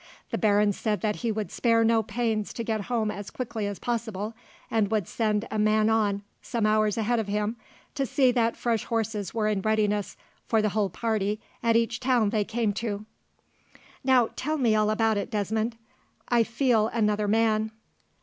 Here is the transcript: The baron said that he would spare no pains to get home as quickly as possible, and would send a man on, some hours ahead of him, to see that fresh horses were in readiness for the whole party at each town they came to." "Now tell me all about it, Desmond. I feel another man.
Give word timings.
The 0.31 0.39
baron 0.39 0.73
said 0.73 1.01
that 1.01 1.17
he 1.17 1.31
would 1.31 1.51
spare 1.51 1.83
no 1.83 2.01
pains 2.01 2.53
to 2.53 2.63
get 2.63 2.85
home 2.85 3.11
as 3.11 3.29
quickly 3.29 3.67
as 3.67 3.77
possible, 3.77 4.33
and 4.71 4.89
would 4.89 5.07
send 5.07 5.47
a 5.51 5.59
man 5.59 5.91
on, 5.91 6.23
some 6.41 6.65
hours 6.65 6.97
ahead 6.97 7.19
of 7.19 7.27
him, 7.27 7.55
to 7.93 8.07
see 8.07 8.31
that 8.31 8.57
fresh 8.57 8.85
horses 8.85 9.35
were 9.35 9.47
in 9.47 9.61
readiness 9.61 10.17
for 10.47 10.59
the 10.59 10.69
whole 10.69 10.89
party 10.89 11.39
at 11.61 11.75
each 11.75 11.99
town 11.99 12.31
they 12.31 12.43
came 12.43 12.73
to." 12.81 13.05
"Now 14.03 14.29
tell 14.35 14.57
me 14.57 14.73
all 14.73 14.89
about 14.89 15.17
it, 15.19 15.29
Desmond. 15.29 15.77
I 16.29 16.45
feel 16.45 16.87
another 16.87 17.27
man. 17.27 17.71